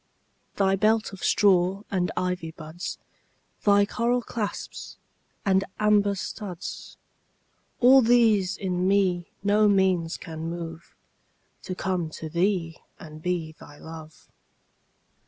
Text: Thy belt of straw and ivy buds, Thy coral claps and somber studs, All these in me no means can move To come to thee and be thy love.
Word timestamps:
Thy 0.55 0.75
belt 0.75 1.13
of 1.13 1.23
straw 1.23 1.83
and 1.91 2.11
ivy 2.17 2.49
buds, 2.49 2.97
Thy 3.63 3.85
coral 3.85 4.23
claps 4.23 4.97
and 5.45 5.63
somber 5.77 6.15
studs, 6.15 6.97
All 7.81 8.01
these 8.01 8.57
in 8.57 8.87
me 8.87 9.27
no 9.43 9.67
means 9.67 10.17
can 10.17 10.49
move 10.49 10.95
To 11.61 11.75
come 11.75 12.09
to 12.19 12.29
thee 12.29 12.77
and 12.99 13.21
be 13.21 13.51
thy 13.59 13.77
love. 13.77 14.27